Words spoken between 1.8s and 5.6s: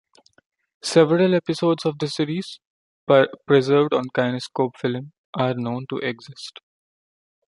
of the series, preserved on kinescope film, are